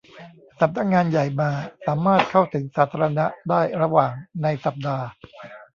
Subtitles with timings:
[0.59, 1.49] สำนักงานใหญ่มา
[1.85, 4.11] สามารถเข้าถึงสาธารณะได้ระหว่าง
[4.43, 5.05] ในสัปดาห์